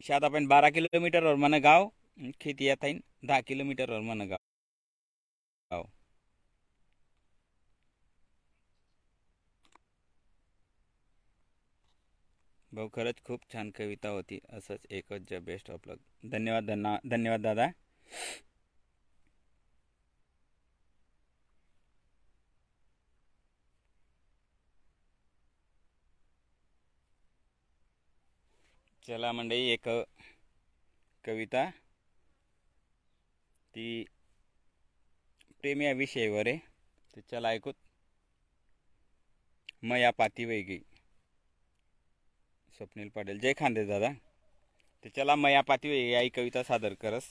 शादा 0.00 0.28
पण 0.28 0.46
बारा 0.46 0.68
किलोमीटरवर 0.70 1.34
मन 1.36 1.54
गाव 1.62 1.88
खेती 2.40 2.64
येत 2.64 2.84
आहे 2.84 2.94
दहा 3.26 3.40
किलोमीटरवर 3.46 4.00
मन 4.02 4.20
गाव 4.22 4.38
गाव 5.70 5.84
भाऊ 12.72 12.88
खरंच 12.94 13.22
खूप 13.24 13.40
छान 13.52 13.70
कविता 13.70 14.08
होती. 14.08 14.38
असंच 14.50 14.86
एकच 14.90 15.28
ज 15.30 15.42
बेस्ट 15.44 15.70
ऑफ 15.70 15.88
लक 15.88 15.98
धन्यवाद 16.32 16.70
धन्यवाद 17.06 17.42
दादा. 17.42 17.66
चला 29.10 29.32
मंडळी 29.32 29.68
एक 29.70 29.88
कविता. 31.24 31.70
ती 33.74 34.04
प्रेम 35.60 35.80
या 35.80 35.92
विषयावर 35.92 36.46
आहे. 36.46 36.56
तर 37.16 37.20
चला 37.30 37.48
ऐकूत. 37.48 37.74
मया 39.82 40.10
पाती 40.10 40.44
वैगी. 40.44 40.78
स्वप्नील 42.76 43.08
पाटील. 43.08 43.38
जय 43.38 43.52
खांदे 43.52 43.84
दादा. 43.84 44.08
तर 45.04 45.08
चला 45.08 45.34
मया 45.36 45.60
पाती 45.60 45.88
वैगी. 45.88 46.14
आई 46.14 46.28
कविता 46.28 46.62
सादर 46.62 46.94
करस. 46.94 47.22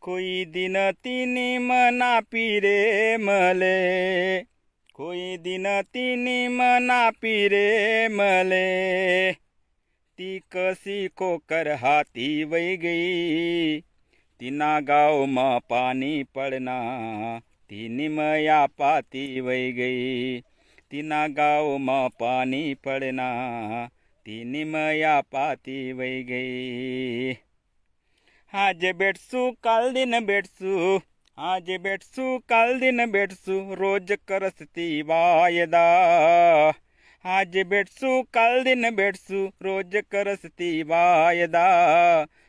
कोई 0.00 0.44
दिन 0.44 0.76
तिनी 0.90 1.58
मना 1.58 2.20
पिरे 2.20 3.16
मले. 3.16 4.42
कोई 4.94 5.36
दिन 5.36 5.66
तिनी 5.80 6.48
मना 6.48 7.10
पिरे 7.10 8.08
मले. 8.08 9.43
ती 10.18 10.38
कसी 10.52 11.08
कोकर 11.08 11.68
हाती 11.72 12.44
वै 12.44 12.76
गई. 12.76 13.80
तिना 14.40 14.80
गाव 14.80 15.24
मा 15.24 15.58
पाणी 15.58 16.22
पडना 16.22 16.76
ती 17.70 17.88
निमया 17.88 18.66
पाती 18.66 19.40
वै 19.40 19.72
गई. 19.72 20.40
तिना 20.90 21.26
गाव 21.28 21.76
मा 21.76 22.08
पाणी 22.08 22.74
पडना 22.74 23.28
ती 24.26 24.44
निमया 24.44 25.20
पाती 25.20 25.92
वै 25.92 26.22
गई. 26.22 27.34
आज 28.52 28.86
भेटसू 28.94 29.50
काल 29.62 29.92
दिन 29.92 30.18
भेटसू 30.24 31.00
आज 31.38 31.70
भेटसू 31.80 32.38
काल 32.48 32.78
दिन 32.80 33.04
भेटसू 33.10 33.74
रोज 33.74 34.12
करसती 34.28 35.02
वायदा. 35.02 35.84
आज 37.24 37.56
भेटसू 37.68 38.22
काल 38.34 38.62
दिन 38.64 38.88
भेटसू 38.96 39.44
रोज 39.62 39.94
करसती 40.10 40.66
वायदा 40.82 41.62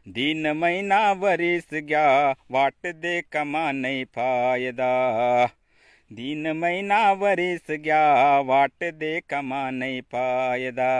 दिन 0.07 0.47
महिना 0.57 0.97
वरीस 1.11 1.67
घ्या 1.73 2.07
वाट 2.51 2.88
दे 2.95 3.13
कमा 3.31 3.61
नाही 3.71 4.03
फायदा. 4.15 4.89
दिन 6.11 6.51
महिना 6.57 6.99
वरीस 7.13 7.71
घ्या 7.71 8.01
वाट 8.41 8.83
दे 8.95 9.13
कमा 9.29 9.63
नाही 9.71 10.01
फायदा. 10.11 10.91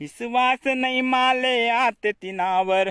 विश्वास 0.00 0.66
नाही 0.76 1.00
माले 1.10 1.56
आते 1.70 2.12
तिनावर 2.12 2.88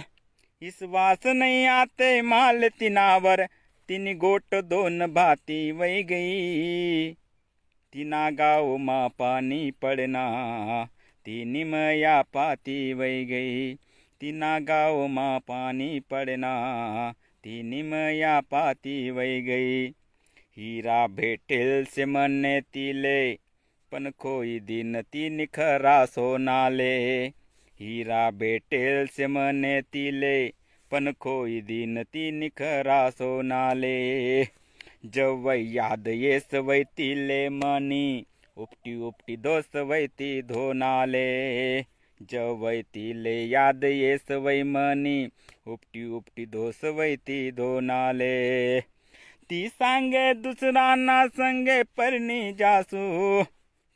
विश्वास 0.61 1.25
नाही 1.27 1.65
आते 1.69 2.21
माल 2.27 2.67
तिनावर 2.79 3.45
तिनी 3.89 4.13
गोट 4.13 4.63
दोन 4.67 5.05
भाती 5.13 5.71
वै 5.71 6.01
गई. 6.03 7.13
तिना 7.93 8.29
गाव 8.29 8.77
मा 8.77 9.07
पाणी 9.07 9.71
पडना. 9.71 10.23
ती 11.25 11.45
निमया 11.45 12.21
पाती 12.21 12.93
वै 12.93 13.25
गई. 13.25 13.73
तिना 14.21 14.59
गाव 14.59 15.07
मा 15.07 15.37
पाणी 15.37 15.99
पडना. 15.99 16.53
ती 17.43 17.63
निमया 17.63 18.39
पाती 18.39 19.09
वै 19.09 19.41
गई. 19.41 19.87
हीरा 20.57 21.07
भेटेल 21.07 21.85
से 21.85 22.05
म्हणणे 22.05 22.59
तिले 22.59 23.35
पण 23.91 24.09
खोई 24.19 24.59
दिन 24.59 25.01
ती 25.01 25.29
निखरा 25.29 26.05
सोनाले. 26.05 27.25
हीरा 27.79 28.29
भेटेल 28.31 29.07
से 29.07 29.27
म्हणे 29.27 29.81
तिले 29.81 30.47
पण 30.91 31.11
खोई 31.19 31.61
दिन 31.61 32.03
ती 32.03 32.31
निखरा 32.31 33.09
सोनाले. 33.09 34.43
जवै 35.03 35.57
याद 35.71 36.07
येस 36.07 36.53
वैतिले 36.65 37.39
मनी। 37.49 38.05
उपटी 38.57 38.93
उपटी 39.07 39.35
दोस 39.37 39.75
वैती 39.89 40.29
धोनाले 40.41 41.23
जवै 42.31 42.75
तिले 42.93 43.33
याद 43.53 43.83
येस 43.83 44.31
वै 44.45 44.55
मनी। 44.69 45.15
उपटी 45.67 46.03
उपटी 46.19 46.45
दोस 46.55 46.79
वैती 46.99 47.39
धोनाले 47.51 48.31
ती 49.49 49.67
सांगे 49.69 50.33
दुसरा 50.33 50.85
ना 50.95 51.17
संगे 51.27 51.81
परणी 51.97 52.39
जासू। 52.59 53.03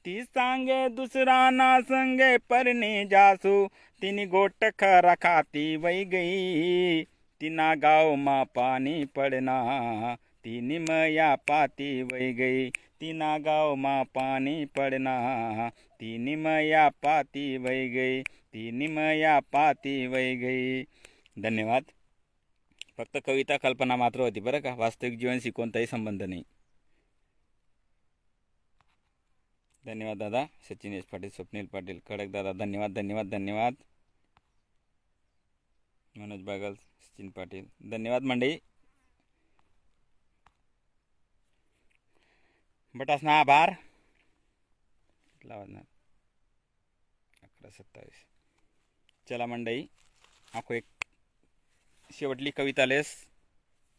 ती 0.06 0.22
सांगे 0.24 0.88
दुसरा 0.90 1.40
ना 1.52 1.70
संगे 1.82 2.38
परणी 2.50 2.94
जासू। 3.12 3.56
तिनी 4.02 4.26
गोट 4.26 4.66
खरा 4.80 5.16
खाती 5.22 5.66
वै 5.78 5.98
गई। 6.06 7.04
तिना 7.42 7.74
गाव 7.82 8.16
मा 8.16 8.44
पाणी 8.56 9.04
पडना। 9.16 9.58
ती 10.48 10.62
निमया 10.62 11.36
पाती 11.36 12.04
वै 12.04 12.34
गई. 12.34 12.70
तिना 12.70 13.38
गाव 13.38 13.76
मा 13.76 14.04
पाणी 14.04 14.66
पडना. 14.66 15.70
ती 15.70 16.18
निमया 16.18 16.90
पाती 16.90 17.58
वै 17.58 17.90
गई. 17.90 18.22
ती 18.24 18.72
निमया 18.72 19.40
पाती 19.40 20.08
वै 20.08 20.36
गई. 20.36 20.84
धन्यवाद. 21.40 21.84
फक्त 22.98 23.18
कविता 23.18 23.58
कल्पना 23.58 23.96
मात्र 23.96 24.20
होती 24.20 24.40
बरं 24.40 24.60
का. 24.62 24.74
वास्तविक 24.74 25.20
जीवनशी 25.20 25.52
कोणताही 25.52 25.86
संबंध 25.86 26.24
नाही. 26.24 26.44
धन्यवाद 29.86 30.18
दादा. 30.18 30.46
सचिन 30.70 30.94
एस 30.94 31.06
पाटील 31.06 31.30
स्वप्नील 31.30 31.66
पाटील 31.66 32.00
खडक 32.08 32.28
दादा. 32.28 32.54
धन्यवाद 32.54 32.92
धन्यवाद 32.92 33.26
धन्यवाद. 33.26 33.74
मनोज 36.18 36.42
बागल 36.42 36.74
सचिन 36.76 37.30
पाटील. 37.30 37.66
धन्यवाद 37.92 38.22
मंडळी. 38.22 38.58
बटासना 42.96 43.40
आभार. 43.40 43.74
कुठला 45.34 45.56
वाजणार 45.58 45.84
अकरा 47.44 47.70
सत्तावीस. 47.70 48.24
चला 49.28 49.46
मंडई 49.46 49.86
आखो 50.54 50.74
एक 50.74 50.86
शेवटली 52.12 52.52
कविता 52.58 52.86
लेस 52.86 53.16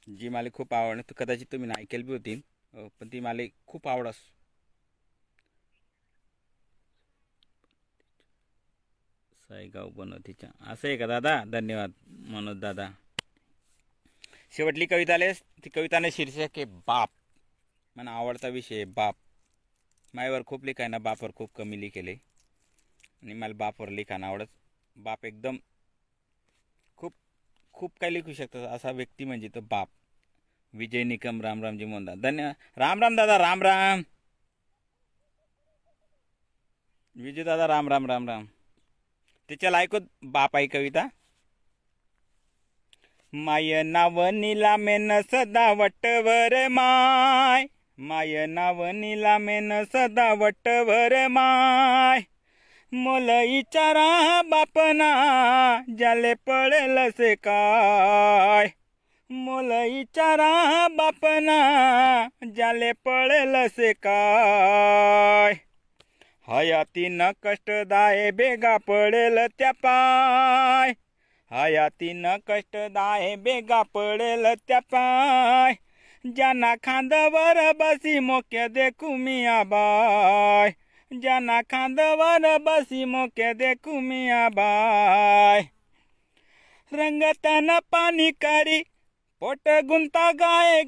जी 0.07 0.29
मला 0.29 0.49
खूप 0.55 0.75
आवड 0.75 1.01
तर 1.01 1.15
कदाचित 1.19 1.47
तुम्ही 1.53 1.71
ऐकेल 1.79 2.03
बी 2.03 2.13
होती 2.13 2.41
पण 2.75 3.09
ती 3.13 3.21
मला 3.21 3.43
खूप 3.67 3.89
आवडस 3.89 4.17
सायगाव 9.49 9.89
बनवतीच्या. 9.91 10.51
असं 10.73 10.89
आहे 10.89 10.97
का 10.97 11.07
दादा? 11.07 11.43
धन्यवाद 11.53 11.91
मनोज 12.31 12.59
दादा. 12.61 12.89
शेवटली 14.53 14.87
कविता 14.87 15.17
लेस 15.17 15.43
ती 15.65 15.71
कविताने 15.71 16.11
शीर्षक 16.11 16.57
आहे 16.57 16.65
बाप. 16.87 17.11
मला 17.99 18.11
आवडता 18.11 18.49
विषय 18.49 18.75
आहे 18.75 18.85
बाप. 18.85 19.15
मायवर 20.15 20.43
खूप 20.47 20.65
लिखाय 20.65 20.89
ना 20.89 20.99
बापवर 20.99 21.31
खूप 21.37 21.51
कमी 21.55 21.81
लिखेले 21.81 22.13
आणि 23.23 23.35
मला 23.35 23.55
बापवर 23.55 23.89
लिखाण 23.89 24.25
आवडत. 24.25 24.47
बाप 24.97 25.25
एकदम 25.27 25.57
खूप 26.97 27.13
खूप 27.73 27.99
काही 28.01 28.13
लिखू 28.15 28.33
शकतात 28.33 28.67
असा 28.69 28.91
व्यक्ती 28.91 29.25
म्हणजे 29.25 29.49
तो 29.55 29.61
बाप. 29.61 29.89
विजय 30.75 31.03
निकम 31.03 31.41
रामरामजी 31.41 31.85
मोंदा 31.85 32.15
धन्यवाद 32.15 32.79
राम 32.79 33.01
राम 33.03 33.17
दादा 33.17 33.39
राम 33.39 33.63
राम. 33.63 34.03
विजय 37.17 37.43
दादा 37.43 37.67
राम 37.67 37.89
राम 37.89 38.07
राम 38.07 38.29
राम. 38.29 38.45
त्याच्याला 39.49 39.79
ऐकत 39.79 40.07
बाप 40.23 40.57
आई 40.57 40.67
कविता? 40.67 41.07
माय 43.33 43.83
नाव 43.83 44.23
निलामेन 44.31 45.21
सदा 45.33 45.73
वटवर 45.73 46.57
माय. 46.69 47.67
माय 48.01 48.47
नाव 48.47 48.85
निलामेन 48.85 49.85
सदा 49.85 50.33
वटवर 50.33 51.29
माय. 51.29 52.21
मोल 52.93 53.31
इचारा 53.31 54.43
बापना 54.43 55.11
जाले 55.91 56.35
पडेल 56.35 57.11
से 57.11 57.35
काय? 57.35 58.67
मोल 59.31 59.73
इचारा 59.73 60.87
बापना 60.89 62.29
जाले 62.45 62.93
पडेल 62.93 63.69
से 63.69 63.93
काय? 63.93 65.53
हयातीनं 66.49 67.31
कष्टदाय 67.43 68.31
बेगा 68.31 68.77
पडेल 68.77 69.47
त्या 69.47 69.71
पाय. 69.71 70.91
हयातीनं 71.51 72.37
कष्टदाय 72.47 73.37
बेगा 73.37 73.83
पडेल 73.83 74.47
त्या 74.69 74.79
पाय. 74.79 75.75
ज्यांना 76.25 76.75
खांदावर 76.85 77.61
बसी 77.79 78.19
मोके 78.19 78.67
देखू 78.69 79.15
मिया 79.17 79.63
बाय 79.65 80.71
ज्यांना 81.11 81.61
खांदावर 81.71 82.57
बसी 82.65 83.05
मोके 83.05 83.53
देखू 83.55 83.99
मिया 84.01 84.49
बाय 84.57 85.63
रंगताना 86.93 87.79
पाणी 87.93 88.31
करी 88.45 88.81
पोट 89.43 89.69
गुंता 89.89 90.31
गाय 90.41 90.83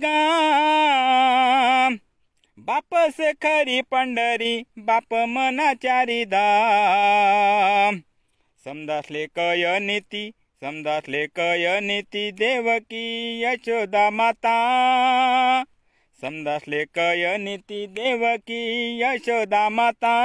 बाप 2.59 2.95
से 3.17 3.33
खरी 3.43 3.81
पंढरी 3.91 4.55
बाप 4.87 5.15
मनाचारी 5.29 6.25
धाम 6.35 8.01
समदासले 8.67 9.27
कय 9.39 9.79
नीती 9.83 10.31
समदासले 10.65 11.27
कयनीती 11.27 12.33
देवकी 12.33 13.41
यशोदा 13.45 14.11
माता. 14.11 14.57
समदासले 16.21 16.85
कयनीती 16.85 17.87
देवकी 17.87 18.61
यशोदा 19.03 19.69
माता. 19.69 20.17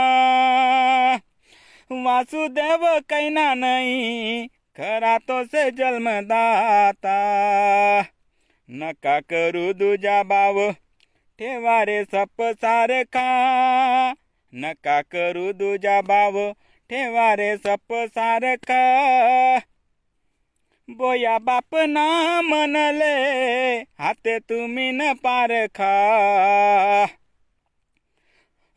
वासुदेव 1.91 2.99
कैना 2.99 3.53
नाही 3.53 4.47
खरा 4.47 5.17
तो 5.17 5.43
जन्मदाता. 5.71 7.17
नका 8.71 9.19
करू 9.19 9.73
दुजा 9.73 10.23
बाव 10.23 10.71
ठेवा 11.39 11.83
रे 11.83 12.03
सप 12.03 12.41
सारखा. 12.41 13.29
नका 14.55 15.01
करू 15.01 15.53
दुजा 15.53 16.01
बाव 16.01 16.51
ठेवा 16.89 17.33
रे 17.33 17.57
सप 17.57 17.93
सारखा. 17.93 18.85
बोया 20.89 21.37
बाप 21.37 21.75
ना 21.75 22.41
म्हणले 22.41 23.13
हाते 23.99 24.39
तुम्ही 24.39 24.91
न 24.91 25.13
पारखा. 25.13 25.91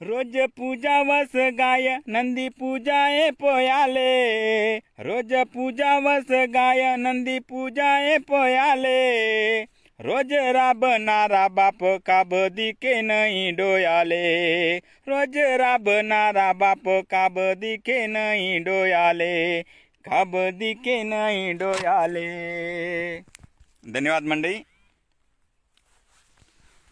रोज 0.02 0.36
पूजा 0.36 1.00
वस 1.00 1.36
गाय 1.36 1.96
नंदी 2.08 2.48
पूजाए 2.48 3.30
पोयाले. 3.30 4.76
रोज 4.76 5.34
पूजा 5.34 5.98
वस 5.98 6.30
गाय 6.30 6.96
नंदी 6.96 7.38
पूजाए 7.38 8.18
पोयाले. 8.18 9.62
रोज 10.00 10.32
राबणारा 10.32 11.48
बाप 11.48 11.84
काब 11.84 12.34
दिके 12.34 13.02
नाही 13.02 13.50
डोयाले. 13.50 14.78
रोज 14.78 15.36
राबणारा 15.36 16.52
बाप 16.52 16.88
काब 16.88 17.34
दिके 17.38 18.06
नाही 18.06 18.58
डोयाले. 18.58 19.60
काब 20.08 20.34
दिके 20.58 21.02
नाही 21.04 21.52
डोयाले 21.60 22.20
धन्यवाद 23.94 24.22
मंडळी. 24.30 24.58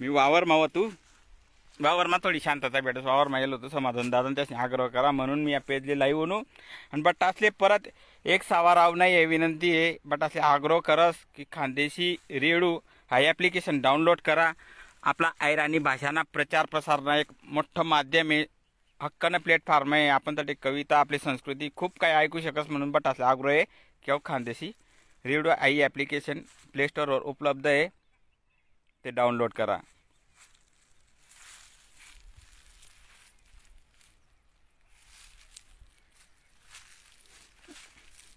मी 0.00 0.08
वावर 0.08 0.44
मावा 0.44 0.66
तू. 0.74 0.88
वावरमा 1.80 2.16
थोडी 2.24 2.40
शांतता 2.40 2.80
भेटस. 2.80 3.04
वावरमा 3.04 3.38
गेलो 3.40 3.56
होतो 3.56 3.68
समाधान 3.68 4.10
दादा 4.10 4.28
त्याशी 4.36 4.54
आग्रह 4.54 4.86
करा 4.86 5.10
म्हणून 5.10 5.44
मी 5.44 5.52
या 5.52 5.60
पेजले 5.68 5.98
लाईव्ह 5.98 6.20
होणू 6.20 6.38
आणि 6.92 7.02
बट 7.02 7.24
असले 7.24 7.50
परत 7.60 7.88
एक 8.24 8.42
सावा 8.42 8.74
राव 8.74 8.94
नाही 8.94 9.14
आहे 9.14 9.24
विनंती 9.26 9.70
आहे. 9.76 9.96
बट 10.04 10.22
असले 10.24 10.40
आग्रह 10.40 10.78
करस 10.84 11.24
की 11.36 11.44
खानदेशी 11.52 12.14
रेडू 12.40 12.74
हा 13.10 13.20
ॲप्लिकेशन 13.28 13.80
डाउनलोड 13.80 14.20
करा. 14.24 14.50
आपला 15.02 15.30
ऐराणी 15.40 15.78
भाषांना 15.78 16.22
प्रचार 16.32 16.66
प्रसारणं 16.70 17.14
एक 17.14 17.32
मोठं 17.44 17.82
माध्यम 17.86 18.30
आहे. 18.30 18.44
हक्कानं 19.00 19.38
प्लॅटफॉर्म 19.38 19.94
आहे. 19.94 20.08
आपण 20.08 20.36
तर 20.36 20.52
कविता 20.62 20.98
आपली 21.00 21.18
संस्कृती 21.18 21.68
खूप 21.76 21.98
काही 22.00 22.14
ऐकू 22.14 22.40
शकस 22.40 22.68
म्हणून 22.70 22.90
बट 22.92 23.06
असला 23.08 23.28
आग्रह 23.28 23.52
आहे 23.52 23.64
किंवा 24.04 24.18
खानदेशी 24.24 24.70
रेडिओ 25.24 25.52
आई 25.58 25.80
ॲप्लिकेशन 25.82 26.40
प्ले 26.72 26.88
स्टोअरवर 26.88 27.22
उपलब्ध 27.32 27.66
आहे. 27.66 27.88
ते 29.04 29.10
डाउनलोड 29.10 29.52
करा. 29.52 29.78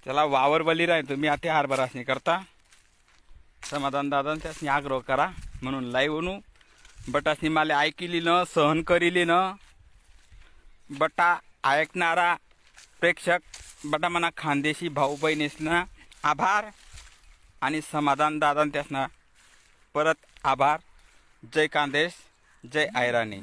चला 0.06 0.24
वावर 0.26 0.62
बली 0.64 0.86
राही 0.86 1.02
तुम्ही 1.10 1.30
आता 1.30 1.58
हरभरासनी 1.58 2.04
करता. 2.04 2.40
समाधान 3.70 4.10
दादा 4.10 4.34
त्यासनी 4.44 4.70
आग्रह 4.70 5.00
करा. 5.08 5.28
म्हणून 5.62 5.84
लाईव्ह 5.92 6.38
बट 7.10 7.28
असणी 7.28 7.50
मला 7.50 7.80
ऐकिली 7.80 8.20
न 8.24 8.44
सहन 8.56 8.82
करिली 8.84 9.24
न 9.28 9.40
बटा 10.90 11.38
ऐकणारा 11.64 12.36
प्रेक्षक 13.00 13.40
बटा 13.86 14.10
म्हणा 14.10 14.30
खानदेशी 14.38 14.88
भाऊ 14.88 15.16
बहिणीसना 15.16 15.84
आभार 16.24 16.66
आणि 17.62 17.82
समाधान 17.82 18.40
दादा 18.40 18.64
त्यासना 18.64 19.06
परत 19.94 20.26
आभार. 20.44 20.80
जय 21.54 21.68
खानदेश 21.74 22.14
जय 22.74 22.88
आयराणी. 22.96 23.40